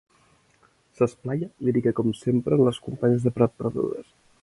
[0.99, 4.15] S'esplaia, lírica com sempre, en les companyes de prat perdudes.